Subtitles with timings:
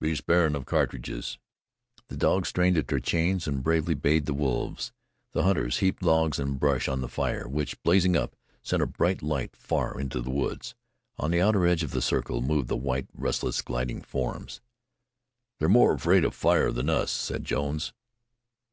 [0.00, 1.38] "Be sparin' of cartridges."
[2.08, 4.90] The dogs strained at their chains and bravely bayed the wolves.
[5.30, 9.22] The hunters heaped logs and brush on the fire, which, blazing up, sent a bright
[9.22, 10.74] light far into the woods.
[11.18, 14.60] On the outer edge of that circle moved the white, restless, gliding forms.
[15.60, 17.92] "They're more afraid of fire than of us," said Jones.